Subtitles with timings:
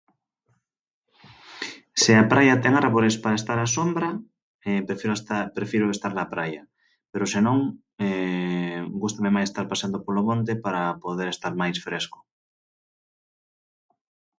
[2.01, 4.09] Se a praia ten árbores para estar a sombra,
[4.89, 6.61] prefiro esta, prefiro estar na praia,
[7.11, 7.57] pero se non
[9.01, 12.17] gústame máis estar paseando polo monte para poder estar máis fresco.